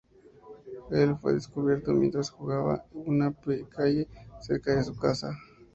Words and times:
Él 0.89 1.15
fue 1.21 1.33
descubierto 1.33 1.93
mientras 1.93 2.31
jugaba 2.31 2.83
en 2.95 3.03
una 3.07 3.35
calle 3.69 4.07
cerca 4.39 4.73
de 4.75 4.83
su 4.83 4.97
casa. 4.97 5.31